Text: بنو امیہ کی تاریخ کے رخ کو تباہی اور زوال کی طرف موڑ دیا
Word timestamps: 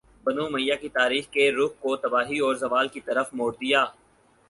بنو 0.25 0.43
امیہ 0.45 0.75
کی 0.81 0.89
تاریخ 0.91 1.25
کے 1.33 1.43
رخ 1.51 1.71
کو 1.83 1.95
تباہی 2.03 2.37
اور 2.39 2.53
زوال 2.63 2.87
کی 2.93 3.01
طرف 3.07 3.27
موڑ 3.33 3.51
دیا 3.53 3.85